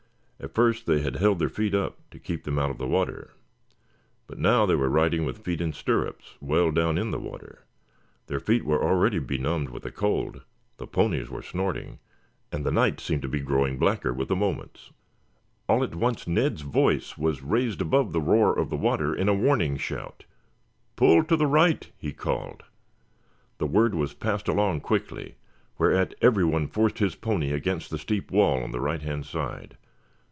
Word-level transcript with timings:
At 0.43 0.55
first 0.55 0.87
they 0.87 1.01
had 1.01 1.17
held 1.17 1.37
their 1.37 1.49
feet 1.49 1.75
up, 1.75 1.99
to 2.09 2.17
keep 2.17 2.45
them 2.45 2.57
out 2.57 2.71
of 2.71 2.79
the 2.79 2.87
water. 2.87 3.31
But 4.25 4.39
now 4.39 4.65
they 4.65 4.73
were 4.73 4.89
riding 4.89 5.23
with 5.23 5.43
feet 5.43 5.61
in 5.61 5.71
stirrups, 5.71 6.33
well 6.41 6.71
down 6.71 6.97
in 6.97 7.11
the 7.11 7.19
water. 7.19 7.63
Their 8.25 8.39
feet 8.39 8.65
were 8.65 8.83
already 8.83 9.19
benumbed 9.19 9.69
with 9.69 9.83
the 9.83 9.91
cold, 9.91 10.41
the 10.77 10.87
ponies 10.87 11.29
were 11.29 11.43
snorting, 11.43 11.99
and 12.51 12.65
the 12.65 12.71
night 12.71 12.99
seemed 12.99 13.21
to 13.21 13.27
be 13.29 13.39
growing 13.39 13.77
blacker 13.77 14.11
with 14.13 14.29
the 14.29 14.35
moments. 14.35 14.89
All 15.69 15.83
at 15.83 15.93
once 15.93 16.25
Ned's 16.27 16.61
voice 16.63 17.19
was 17.19 17.43
raised 17.43 17.79
above 17.79 18.11
the 18.11 18.19
roar 18.19 18.57
of 18.57 18.71
the 18.71 18.75
water 18.77 19.13
in 19.13 19.29
a 19.29 19.35
warning 19.35 19.77
shout. 19.77 20.23
"Pull 20.95 21.23
to 21.25 21.35
the 21.37 21.45
right!" 21.45 21.87
he 21.99 22.11
called. 22.13 22.63
The 23.59 23.67
word 23.67 23.93
was 23.93 24.15
passed 24.15 24.47
along 24.47 24.79
quickly, 24.79 25.35
whereat 25.77 26.15
every 26.19 26.43
one 26.45 26.65
forced 26.65 26.97
his 26.97 27.13
pony 27.13 27.51
against 27.51 27.91
the 27.91 27.99
steep 27.99 28.31
wall 28.31 28.63
on 28.63 28.71
the 28.71 28.81
right 28.81 29.03
hand 29.03 29.27
side. 29.27 29.77